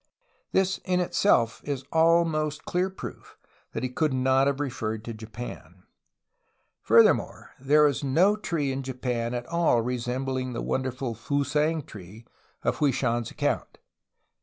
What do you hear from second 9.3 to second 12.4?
at all resembling the wonderful' 'Fusang tree"